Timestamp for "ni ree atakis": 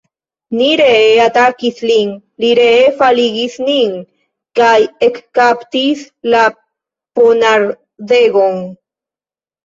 0.59-1.81